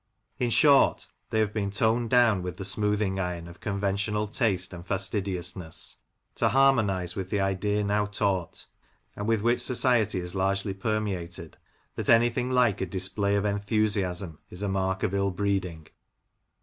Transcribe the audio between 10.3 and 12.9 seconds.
largely per meated, that anything like a